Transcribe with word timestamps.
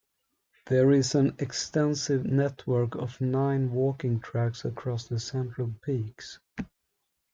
There 0.65 0.89
is 0.91 1.13
an 1.13 1.35
extensive 1.37 2.25
network 2.25 2.95
of 2.95 3.21
nine 3.21 3.71
walking 3.71 4.19
tracks 4.19 4.65
across 4.65 5.07
the 5.07 5.19
central 5.19 5.75
peaks. 5.83 6.39